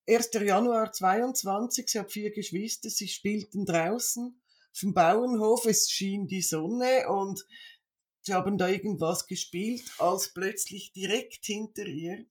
[0.09, 0.31] 1.
[0.35, 4.41] Januar 22, sie hat vier Geschwister, sie spielten draußen
[4.73, 7.45] vom Bauernhof, es schien die Sonne und
[8.23, 12.25] sie haben da irgendwas gespielt, als plötzlich direkt hinter ihr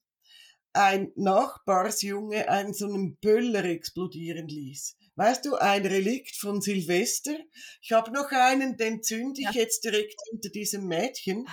[0.72, 4.98] ein Nachbarsjunge einen so einen Böller explodieren ließ.
[5.16, 7.38] Weißt du, ein Relikt von Silvester.
[7.82, 9.52] Ich habe noch einen, den zünde ich ja.
[9.52, 11.48] jetzt direkt hinter diesem Mädchen.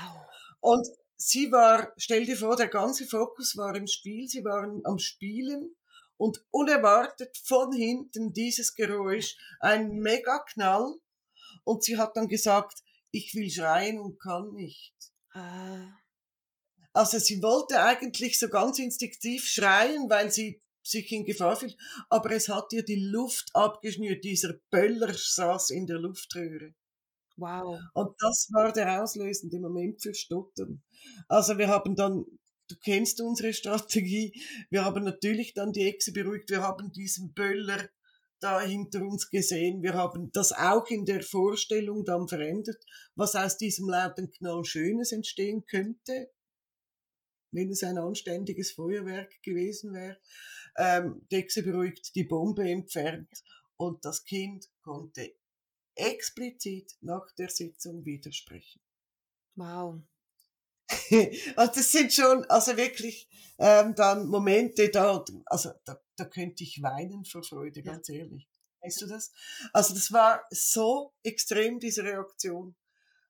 [0.60, 4.98] Und sie war, stell dir vor, der ganze Fokus war im Spiel, sie waren am
[4.98, 5.76] Spielen
[6.22, 10.94] und unerwartet von hinten dieses Geräusch, ein Megaknall.
[11.64, 12.78] Und sie hat dann gesagt,
[13.10, 14.94] ich will schreien und kann nicht.
[15.32, 15.98] Ah.
[16.92, 21.76] Also sie wollte eigentlich so ganz instinktiv schreien, weil sie sich in Gefahr fühlt,
[22.08, 24.22] aber es hat ihr die Luft abgeschnürt.
[24.22, 26.72] Dieser Böller saß in der Luftröhre.
[27.36, 27.80] Wow.
[27.94, 30.84] Und das war der auslösende Moment für Stottern.
[31.26, 32.24] Also wir haben dann
[32.72, 34.32] du kennst unsere Strategie.
[34.70, 36.50] Wir haben natürlich dann die Echse beruhigt.
[36.50, 37.88] Wir haben diesen Böller
[38.40, 39.82] da hinter uns gesehen.
[39.82, 45.12] Wir haben das auch in der Vorstellung dann verändert, was aus diesem lauten Knall Schönes
[45.12, 46.30] entstehen könnte,
[47.52, 50.18] wenn es ein anständiges Feuerwerk gewesen wäre.
[50.76, 53.30] Ähm, die Echse beruhigt, die Bombe entfernt
[53.76, 55.34] und das Kind konnte
[55.94, 58.80] explizit nach der Sitzung widersprechen.
[59.54, 60.00] Wow.
[61.56, 63.28] also das sind schon, also wirklich
[63.58, 68.16] ähm, dann Momente da, also da, da könnte ich weinen vor Freude, ganz ja.
[68.16, 68.48] ehrlich.
[68.82, 69.32] Weißt du das?
[69.72, 72.74] Also das war so extrem, diese Reaktion.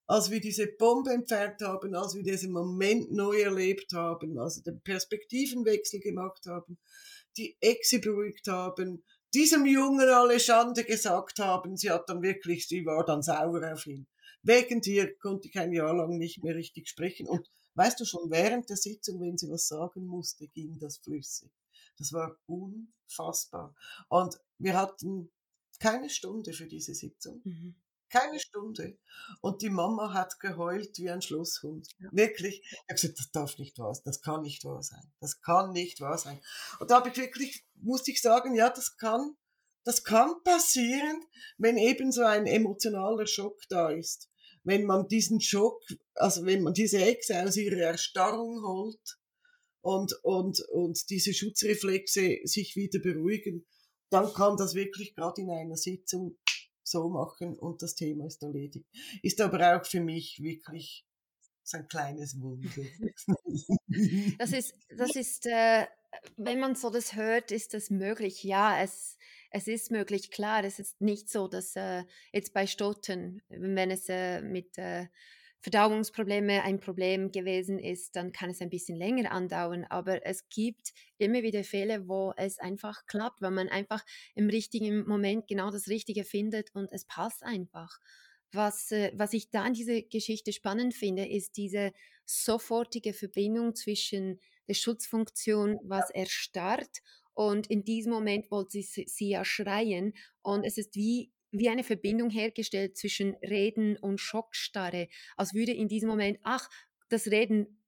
[0.07, 4.81] Als wir diese Bombe entfernt haben, als wir diesen Moment neu erlebt haben, also den
[4.81, 6.79] Perspektivenwechsel gemacht haben,
[7.37, 12.85] die Exe beruhigt haben, diesem Jungen alle Schande gesagt haben, sie hat dann wirklich, sie
[12.85, 14.07] war dann sauer auf ihn.
[14.42, 17.28] Wegen dir konnte ich ein Jahr lang nicht mehr richtig sprechen.
[17.28, 21.50] Und weißt du schon, während der Sitzung, wenn sie was sagen musste, ging das flüssig.
[21.98, 23.74] Das war unfassbar.
[24.09, 25.31] Und wir hatten
[25.78, 27.40] keine Stunde für diese Sitzung.
[27.44, 27.74] Mhm.
[28.09, 28.98] Keine Stunde.
[29.40, 31.88] Und die Mama hat geheult wie ein Schlusshund.
[31.98, 32.09] Ja.
[32.12, 32.61] Wirklich.
[32.61, 34.05] Ich habe gesagt, das darf nicht wahr sein.
[34.05, 35.12] Das kann nicht wahr sein.
[35.20, 36.40] Das kann nicht wahr sein.
[36.78, 39.35] Und da habe ich wirklich, musste ich sagen, ja, das kann,
[39.85, 41.24] das kann passieren,
[41.57, 44.28] wenn eben so ein emotionaler Schock da ist.
[44.64, 45.83] Wenn man diesen Schock,
[46.14, 49.18] also wenn man diese Exe aus ihrer Erstarrung holt
[49.81, 53.66] und, und, und diese Schutzreflexe sich wieder beruhigen,
[54.11, 56.37] dann kann das wirklich gerade in einer Sitzung
[56.85, 58.87] so machen und das Thema ist erledigt.
[59.22, 61.07] Ist aber auch für mich wirklich
[61.62, 62.68] so ein kleines Wunder.
[64.38, 65.87] Das ist, das ist äh,
[66.37, 68.42] wenn man so das hört, ist das möglich.
[68.42, 69.16] Ja, es,
[69.53, 70.65] es ist möglich, klar.
[70.65, 75.07] Es ist nicht so, dass äh, jetzt bei Stotten, wenn es äh, mit äh,
[75.61, 79.85] Verdauungsprobleme ein Problem gewesen ist, dann kann es ein bisschen länger andauern.
[79.85, 85.07] Aber es gibt immer wieder Fälle, wo es einfach klappt, weil man einfach im richtigen
[85.07, 88.01] Moment genau das Richtige findet und es passt einfach.
[88.53, 91.93] Was, äh, was ich da in dieser Geschichte spannend finde, ist diese
[92.25, 97.03] sofortige Verbindung zwischen der Schutzfunktion, was erstarrt
[97.35, 101.85] und in diesem Moment wollte sie, sie ja schreien und es ist wie wie eine
[101.85, 106.68] Verbindung hergestellt zwischen Reden und Schockstarre, als würde in diesem Moment, ach,
[107.11, 107.79] das Reden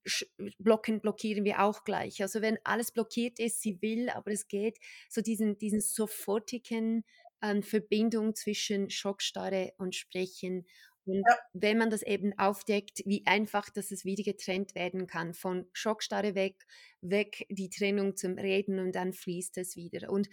[0.58, 2.20] blocken, blockieren wir auch gleich.
[2.20, 4.78] Also wenn alles blockiert ist, sie will, aber es geht,
[5.08, 7.04] so diesen, diesen sofortigen
[7.42, 10.66] ähm, Verbindung zwischen Schockstarre und Sprechen.
[11.06, 11.34] Und ja.
[11.52, 16.34] wenn man das eben aufdeckt, wie einfach, dass es wieder getrennt werden kann, von Schockstarre
[16.34, 16.66] weg,
[17.02, 20.10] weg die Trennung zum Reden und dann fließt es wieder.
[20.10, 20.28] Und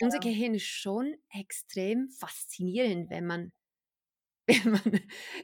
[0.00, 0.06] ja.
[0.06, 3.52] unser Gehirn ist schon extrem faszinierend, wenn man,
[4.48, 5.00] wenn man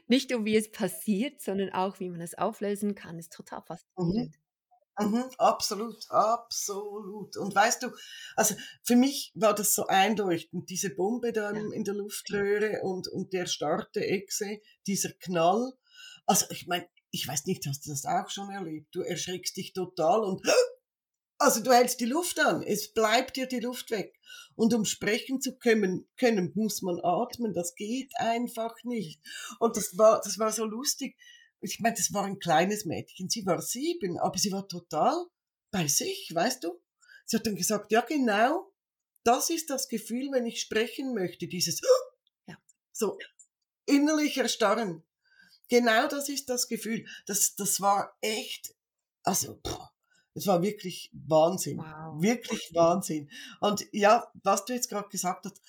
[0.07, 3.61] nicht nur wie es passiert, sondern auch wie man es auflösen kann, ist total
[3.97, 4.27] Mhm.
[4.27, 4.37] faszinierend.
[4.37, 4.42] Mhm,
[4.95, 7.37] absolut, absolut.
[7.37, 7.89] Und weißt du,
[8.35, 11.59] also für mich war das so einleuchtend, diese Bombe da Ja.
[11.73, 15.73] in der Luftröhre und, und der starte Echse, dieser Knall.
[16.25, 18.93] Also ich meine, ich weiß nicht, hast du das auch schon erlebt?
[18.93, 20.41] Du erschreckst dich total und
[21.37, 24.13] also du hältst die Luft an, es bleibt dir die Luft weg.
[24.55, 29.19] Und um sprechen zu können, können muss man atmen, das geht einfach nicht.
[29.59, 31.17] Und das war, das war so lustig.
[31.63, 35.25] Ich meine, das war ein kleines Mädchen, sie war sieben, aber sie war total
[35.71, 36.79] bei sich, weißt du?
[37.25, 38.71] Sie hat dann gesagt, ja genau,
[39.23, 41.81] das ist das Gefühl, wenn ich sprechen möchte, dieses
[42.47, 42.57] Ja.
[42.91, 43.17] so
[43.85, 45.03] innerlich erstarren.
[45.69, 47.05] Genau das ist das Gefühl.
[47.25, 48.75] Das, das war echt,
[49.23, 49.61] also,
[50.35, 51.77] es war wirklich Wahnsinn.
[51.77, 52.21] Wow.
[52.21, 53.29] Wirklich Wahnsinn.
[53.61, 55.61] Und ja, was du jetzt gerade gesagt hast,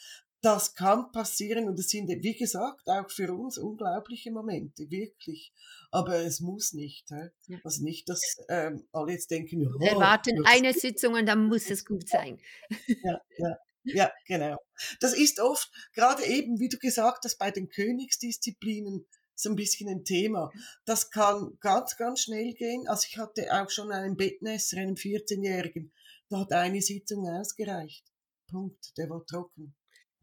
[0.45, 5.55] das kann passieren und es sind, wie gesagt, auch für uns unglaubliche Momente, wirklich.
[5.91, 7.09] Aber es muss nicht.
[7.47, 7.59] Ja.
[7.65, 11.47] Also nicht, dass ähm, alle jetzt denken, ja, Wir erwarten ja, eine Sitzung und dann
[11.47, 12.39] muss es gut sein.
[12.87, 14.59] ja, ja, ja, genau.
[15.01, 19.89] Das ist oft, gerade eben, wie du gesagt hast, bei den Königsdisziplinen so ein bisschen
[19.89, 20.51] ein Thema.
[20.85, 22.87] Das kann ganz, ganz schnell gehen.
[22.87, 25.91] Also ich hatte auch schon einen Bettnässer, einen 14-Jährigen,
[26.29, 28.05] da hat eine Sitzung ausgereicht.
[28.47, 28.97] Punkt.
[28.99, 29.75] Der war trocken.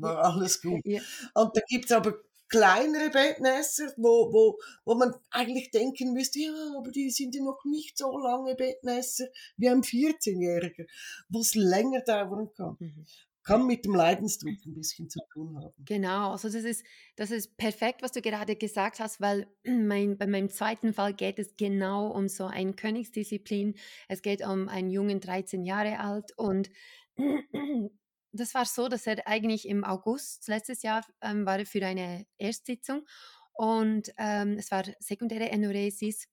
[0.02, 0.82] War alles gut.
[0.86, 1.02] Ja.
[1.34, 2.16] Und da gibt's aber
[2.52, 7.64] kleinere Bettnässer, wo, wo, wo man eigentlich denken müsste, ja, aber die sind ja noch
[7.66, 10.86] nicht so lange Bettnässer wie ein 14-Jähriger,
[11.30, 12.76] wo es länger dauern kann.
[12.80, 13.06] Mhm.
[13.44, 15.74] Kann mit dem Leidensdruck ein bisschen zu tun haben.
[15.86, 16.86] Genau, also das ist,
[17.16, 21.40] das ist perfekt, was du gerade gesagt hast, weil mein, bei meinem zweiten Fall geht
[21.40, 23.76] es genau um so eine Königsdisziplin.
[24.10, 26.70] Es geht um einen Jungen, 13 Jahre alt und
[28.34, 33.06] das war so, dass er eigentlich im August letztes Jahr ähm, war für eine Erstsitzung
[33.54, 36.28] und ähm, es war sekundäre Enuresis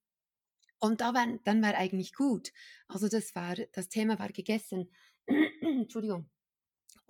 [0.80, 2.52] Und da war, dann war eigentlich gut.
[2.88, 4.90] Also das war, das Thema war gegessen.
[5.62, 6.30] Entschuldigung.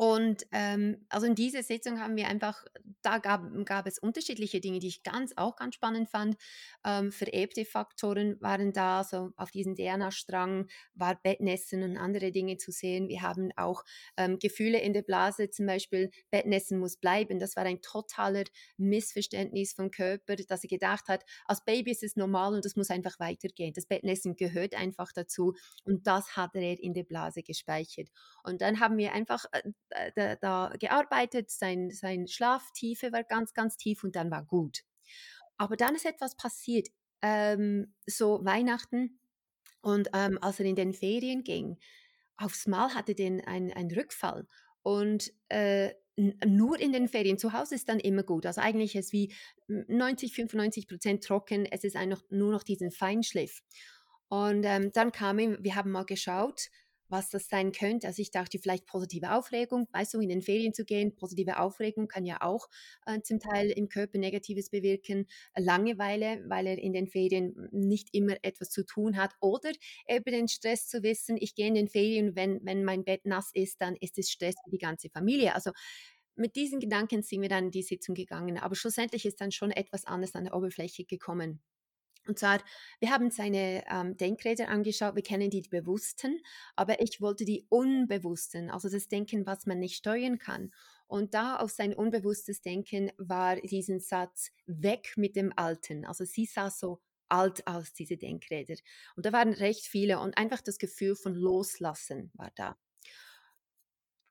[0.01, 2.65] Und ähm, also in dieser Sitzung haben wir einfach,
[3.03, 6.37] da gab, gab es unterschiedliche Dinge, die ich ganz auch ganz spannend fand.
[6.85, 12.71] Ähm, vererbte Faktoren waren da, so auf diesem DNA-Strang war Bettnässen und andere Dinge zu
[12.71, 13.09] sehen.
[13.09, 13.83] Wir haben auch
[14.17, 17.41] ähm, Gefühle in der Blase, zum Beispiel Bettnässen muss bleiben.
[17.41, 18.45] Das war ein totaler
[18.77, 22.91] Missverständnis vom Körper, dass er gedacht hat, als Baby ist es normal und das muss
[22.91, 23.73] einfach weitergehen.
[23.75, 28.11] Das Bettnässen gehört einfach dazu und das hat er in der Blase gespeichert.
[28.45, 29.63] Und dann haben wir einfach äh,
[30.14, 34.83] da, da gearbeitet, sein, sein Schlaftiefe war ganz, ganz tief und dann war gut.
[35.57, 36.88] Aber dann ist etwas passiert,
[37.22, 39.18] ähm, so Weihnachten
[39.81, 41.79] und ähm, als er in den Ferien ging,
[42.37, 44.46] aufs Mal hatte er einen Rückfall
[44.83, 45.92] und äh,
[46.44, 47.38] nur in den Ferien.
[47.38, 48.44] Zu Hause ist dann immer gut.
[48.44, 49.33] Also eigentlich ist wie
[49.68, 51.64] 90, 95 Prozent trocken.
[51.66, 53.62] Es ist einfach nur noch diesen Feinschliff.
[54.29, 56.68] Und ähm, dann kam ihm, wir haben mal geschaut,
[57.09, 58.07] was das sein könnte.
[58.07, 61.14] Also ich dachte vielleicht positive Aufregung, weißt du, in den Ferien zu gehen.
[61.14, 62.68] Positive Aufregung kann ja auch
[63.07, 65.27] äh, zum Teil im Körper Negatives bewirken.
[65.57, 69.35] Langeweile, weil er in den Ferien nicht immer etwas zu tun hat.
[69.40, 69.71] Oder
[70.07, 73.51] eben den Stress zu wissen, ich gehe in den Ferien, wenn, wenn mein Bett nass
[73.55, 75.55] ist, dann ist es Stress für die ganze Familie.
[75.55, 75.73] Also
[76.37, 78.59] mit diesen Gedanken sind wir dann in die Sitzung gegangen.
[78.59, 81.61] Aber schlussendlich ist dann schon etwas anderes an der Oberfläche gekommen.
[82.29, 82.61] Und zwar,
[83.01, 86.41] wir haben seine ähm, Denkräder angeschaut, wir kennen die, bewussten,
[86.77, 90.71] aber ich wollte die unbewussten, also das Denken, was man nicht steuern kann.
[91.07, 96.05] Und da auf sein unbewusstes Denken war diesen Satz weg mit dem Alten.
[96.05, 98.77] Also sie sah so alt aus, diese Denkräder.
[99.17, 102.77] Und da waren recht viele und einfach das Gefühl von Loslassen war da.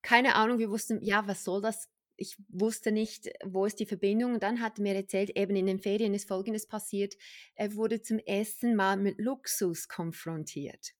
[0.04, 4.34] Keine Ahnung, wir wussten, ja, was soll das ich wusste nicht, wo ist die Verbindung.
[4.34, 7.16] Und dann hat er mir erzählt, eben in den Ferien ist Folgendes passiert.
[7.56, 10.94] Er wurde zum ersten Mal mit Luxus konfrontiert.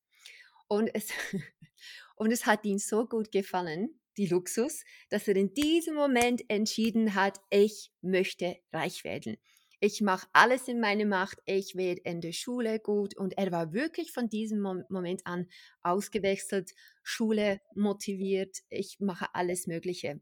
[0.68, 1.08] Und es,
[2.16, 7.14] und es hat ihm so gut gefallen, die Luxus, dass er in diesem Moment entschieden
[7.14, 9.36] hat, ich möchte reich werden.
[9.80, 13.16] Ich mache alles in meiner Macht, ich werde in der Schule gut.
[13.16, 15.46] Und er war wirklich von diesem Moment an
[15.82, 16.72] ausgewechselt,
[17.04, 20.20] Schule motiviert, ich mache alles Mögliche.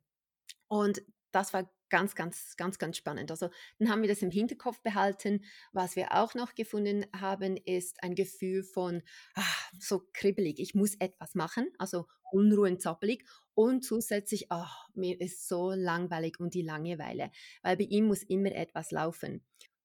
[0.69, 1.03] Und
[1.33, 3.31] das war ganz, ganz, ganz, ganz spannend.
[3.31, 5.45] Also dann haben wir das im Hinterkopf behalten.
[5.73, 9.03] Was wir auch noch gefunden haben, ist ein Gefühl von
[9.35, 10.59] ach, so kribbelig.
[10.59, 13.25] Ich muss etwas machen, also Unruhen, zappelig.
[13.55, 17.31] Und zusätzlich, ach, mir ist so langweilig und die Langeweile,
[17.63, 19.45] weil bei ihm muss immer etwas laufen.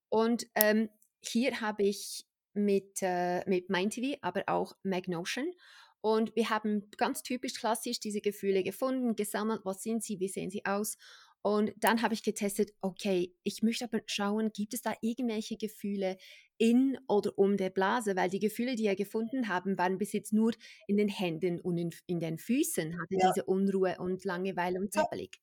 [0.09, 0.89] Und ähm,
[1.21, 5.53] hier habe ich mit, äh, mit MindTV, aber auch Magnotion
[6.01, 10.49] und wir haben ganz typisch klassisch diese Gefühle gefunden, gesammelt, was sind sie, wie sehen
[10.49, 10.97] sie aus.
[11.43, 16.17] Und dann habe ich getestet, okay, ich möchte aber schauen, gibt es da irgendwelche Gefühle
[16.57, 20.33] in oder um der Blase, weil die Gefühle, die wir gefunden haben, waren bis jetzt
[20.33, 20.53] nur
[20.85, 23.31] in den Händen und in, in den Füßen, hatte ja.
[23.31, 25.41] diese Unruhe und Langeweile und zappelig.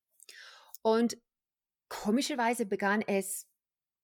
[0.83, 1.19] Und
[1.89, 3.49] komischerweise begann es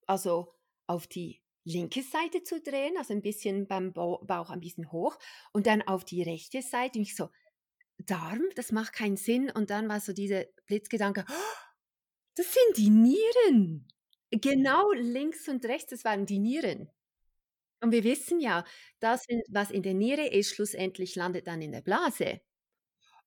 [0.06, 0.52] also
[0.88, 5.18] auf die linke Seite zu drehen, also ein bisschen beim Bauch ein bisschen hoch
[5.52, 6.98] und dann auf die rechte Seite.
[6.98, 7.30] Und ich so,
[7.98, 9.50] Darm, das macht keinen Sinn.
[9.50, 11.56] Und dann war so dieser Blitzgedanke, oh,
[12.36, 13.88] das sind die Nieren.
[14.30, 16.90] Genau links und rechts, das waren die Nieren.
[17.80, 18.64] Und wir wissen ja,
[18.98, 22.40] das, was in der Niere ist, schlussendlich landet dann in der Blase.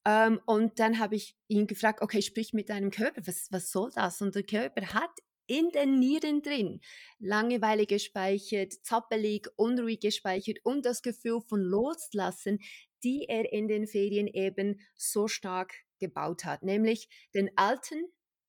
[0.04, 3.92] Ähm, und dann habe ich ihn gefragt, okay, sprich mit deinem Körper, was, was soll
[3.94, 4.22] das?
[4.22, 5.12] Und der Körper hat
[5.48, 6.82] in den Nieren drin.
[7.20, 12.60] Langeweile gespeichert, zappelig, unruhig gespeichert und das Gefühl von Loslassen,
[13.04, 16.64] die er in den Ferien eben so stark gebaut hat.
[16.64, 18.04] Nämlich den alten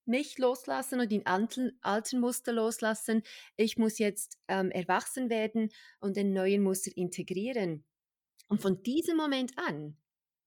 [0.05, 3.23] nicht loslassen und den alten, alten Muster loslassen.
[3.57, 5.69] Ich muss jetzt ähm, erwachsen werden
[6.01, 7.85] und den neuen Muster integrieren.
[8.49, 9.99] Und von diesem Moment an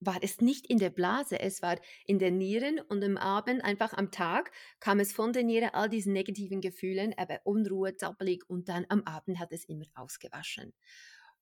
[0.02, 3.94] war es nicht in der Blase, es war in den Nieren und am Abend, einfach
[3.94, 8.68] am Tag, kam es von der Niere all diesen negativen Gefühlen, aber Unruhe, zappelig und
[8.68, 10.74] dann am Abend hat es immer ausgewaschen.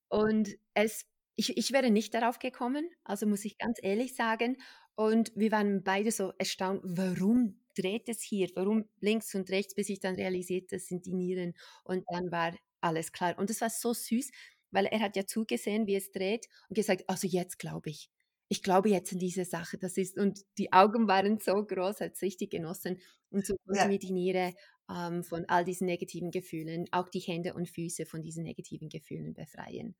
[0.09, 4.57] Und es, ich, ich wäre nicht darauf gekommen, also muss ich ganz ehrlich sagen.
[4.95, 9.87] Und wir waren beide so erstaunt, warum dreht es hier, warum links und rechts, bis
[9.87, 11.53] ich dann realisiert, das sind die Nieren.
[11.85, 13.37] Und dann war alles klar.
[13.39, 14.31] Und es war so süß,
[14.71, 18.09] weil er hat ja zugesehen, wie es dreht und gesagt, also jetzt glaube ich
[18.49, 22.21] ich glaube jetzt an diese Sache, das ist, und die Augen waren so groß, hat
[22.21, 22.99] richtig genossen.
[23.29, 23.89] Und so konnten ja.
[23.89, 24.53] wir die Niere
[24.89, 29.33] ähm, von all diesen negativen Gefühlen, auch die Hände und Füße von diesen negativen Gefühlen
[29.33, 29.95] befreien.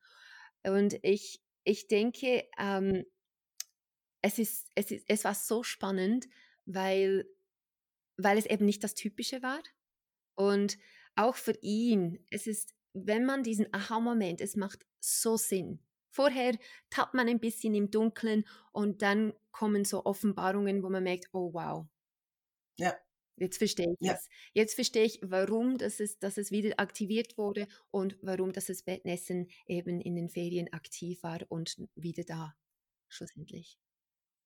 [0.64, 3.06] Und ich, ich denke, ähm,
[4.22, 6.28] es, ist, es, ist, es war so spannend,
[6.66, 7.26] weil,
[8.18, 9.62] weil es eben nicht das Typische war.
[10.36, 10.78] Und
[11.16, 15.80] auch für ihn, es ist wenn man diesen Aha-Moment, es macht so Sinn.
[16.10, 16.58] Vorher
[16.90, 21.54] tappt man ein bisschen im Dunkeln und dann kommen so Offenbarungen, wo man merkt, oh
[21.54, 21.88] wow.
[22.78, 23.00] Ja.
[23.38, 24.14] Jetzt verstehe ich Ja.
[24.14, 24.28] es.
[24.54, 28.84] Jetzt verstehe ich, warum das es, dass es wieder aktiviert wurde und warum das es
[28.84, 32.56] Bettnessen eben in den Ferien aktiv war und wieder da,
[33.08, 33.80] schlussendlich.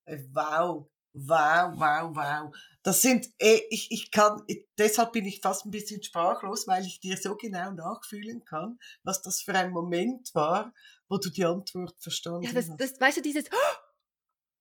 [0.06, 2.52] Äh, Wow, wow, wow, wow.
[2.84, 6.86] Das sind, eh, ich, ich kann, ich- deshalb bin ich fast ein bisschen sprachlos, weil
[6.86, 10.74] ich dir so genau nachfühlen kann, was das für ein Moment war,
[11.14, 12.80] wo du die Antwort verstanden Ja, das, hast.
[12.80, 13.46] das, weißt du, dieses,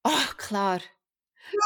[0.04, 0.80] oh, klar.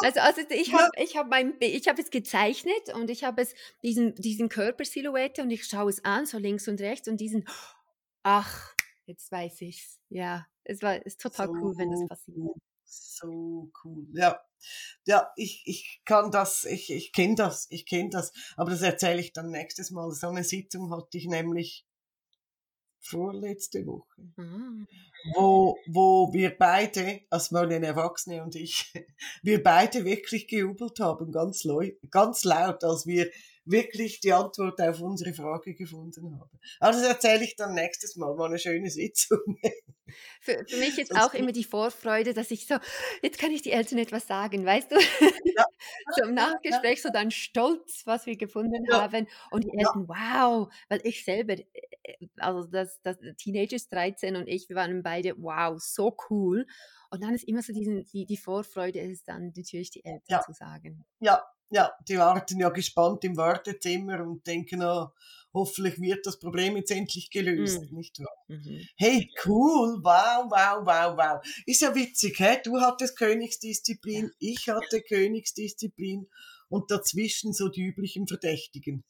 [0.05, 0.79] Also, also ich Ja.
[0.79, 5.43] habe ich hab mein, ich habe es gezeichnet und ich habe es diesen, diesen Körpersilhouette
[5.43, 7.47] und ich schaue es an, so links und rechts und diesen,
[8.23, 8.75] ach,
[9.07, 10.01] jetzt weiß ich's.
[10.09, 12.37] Ja, es war, ist total cool, wenn das So passiert.
[12.37, 14.07] cool, so cool.
[14.15, 14.41] Ja,
[15.07, 19.21] ja, ich, ich kann das, ich, ich kenne das, ich kenne das, aber das erzähle
[19.21, 20.11] ich dann nächstes Mal.
[20.13, 21.86] So eine Sitzung hatte ich nämlich
[23.09, 24.23] vorletzte Woche.
[24.37, 24.87] Ah.
[25.35, 28.93] Wo, wo wir beide, also Marlene Erwachsene und ich,
[29.43, 33.31] wir beide wirklich gejubelt haben, ganz, leu ganz laut, als wir
[33.67, 36.61] wirklich die Antwort auf unsere Frage gefunden haben.
[36.79, 39.41] Aber das erzähle ich dann nächstes Mal, war eine schöne Sitzung.
[40.41, 42.77] Für, für mich ist auch immer die Vorfreude, dass ich so,
[43.23, 44.97] jetzt kann ich die Eltern etwas sagen, weißt du?
[44.97, 45.65] Ja.
[46.17, 49.03] so im Nachgespräch so dann stolz, was wir gefunden Ja.
[49.03, 49.89] haben und die Ja.
[49.89, 51.65] Eltern, wow, weil ich selber, äh,
[52.39, 56.67] also das, das Teenagers 13 und ich, wir waren beide, wow, so cool.
[57.11, 60.23] Und dann ist immer so diesen, die, die Vorfreude, ist es dann natürlich die Eltern
[60.29, 60.41] Ja.
[60.43, 61.05] zu sagen.
[61.21, 65.09] Ja, ja, die warten ja gespannt im Wartezimmer und denken, oh,
[65.53, 67.95] hoffentlich wird das Problem jetzt endlich gelöst, Mm.
[67.97, 68.37] nicht wahr?
[68.49, 68.87] Mhm.
[68.97, 71.41] Hey, cool, wow, wow, wow, wow.
[71.65, 72.61] Ist ja witzig, hä?
[72.63, 76.29] Du hattest Königsdisziplin, ich hatte Königsdisziplin
[76.69, 79.05] und dazwischen so die üblichen Verdächtigen.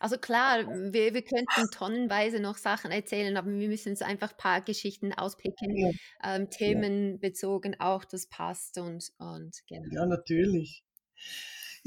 [0.00, 4.36] Also klar, wir, wir könnten tonnenweise noch Sachen erzählen, aber wir müssen uns einfach ein
[4.36, 5.90] paar Geschichten auspicken, Ja,
[6.22, 9.88] ähm, themenbezogen auch, das passt und, und genau.
[9.94, 10.84] ja, natürlich.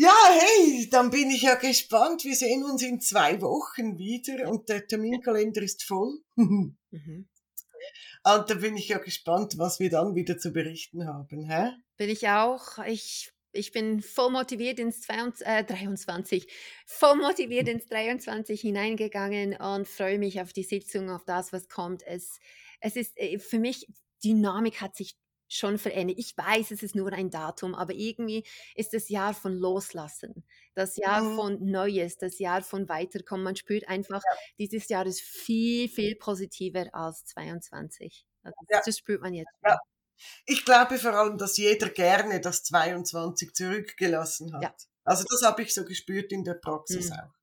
[0.01, 2.23] Ja, hey, dann bin ich ja gespannt.
[2.23, 6.19] Wir sehen uns in zwei Wochen wieder und der Terminkalender ist voll.
[6.35, 7.27] und Mhm.
[8.23, 11.71] da bin ich ja gespannt, was wir dann wieder zu berichten haben, hä?
[11.97, 12.77] Bin ich auch.
[12.87, 16.47] Ich, ich bin voll motiviert ins 22, äh, 23,
[16.85, 22.03] voll motiviert ins 23 hineingegangen und freue mich auf die Sitzung, auf das, was kommt.
[22.05, 22.39] Es,
[22.81, 23.87] es ist äh, für mich,
[24.23, 25.15] Dynamik hat sich
[25.51, 26.17] schon verändert.
[26.19, 28.43] Ich weiß, es ist nur ein Datum, aber irgendwie
[28.75, 30.45] ist das Jahr von Loslassen,
[30.75, 31.35] das Jahr Mhm.
[31.35, 33.43] von Neues, das Jahr von Weiterkommen.
[33.45, 34.21] Man spürt einfach,
[34.59, 38.25] dieses Jahr ist viel, viel positiver als 22.
[38.43, 38.81] Also Ja.
[38.83, 39.51] das spürt man jetzt.
[39.63, 39.77] Ja.
[40.45, 44.63] Ich glaube vor allem, dass jeder gerne das 22 zurückgelassen hat.
[44.63, 44.73] Ja.
[45.03, 47.15] Also das habe ich so gespürt in der Praxis Mhm.
[47.15, 47.39] auch.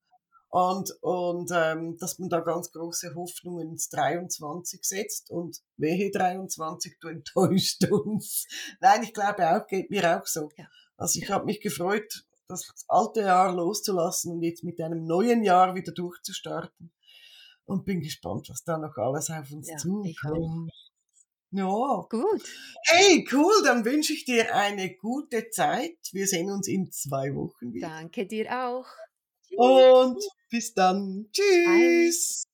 [0.49, 6.99] Und, und ähm, dass man da ganz große Hoffnungen ins 23 setzt und wehe 23,
[7.01, 8.47] du enttäuscht uns.
[8.81, 10.49] Nein, ich glaube auch, geht mir auch so.
[10.57, 10.67] Ja.
[10.97, 15.75] Also ich habe mich gefreut, das alte Jahr loszulassen und jetzt mit einem neuen Jahr
[15.75, 16.93] wieder durchzustarten.
[17.65, 20.71] Und bin gespannt, was da noch alles auf uns Ja, zukommt.
[21.57, 22.07] Ja.
[22.11, 22.43] Gut.
[22.85, 25.97] Hey, cool, dann wünsche ich dir eine gute Zeit.
[26.13, 27.89] Wir sehen uns in zwei Wochen wieder.
[27.89, 28.87] Danke dir auch.
[29.57, 31.29] Und bis dann.
[31.33, 32.46] Tschüss.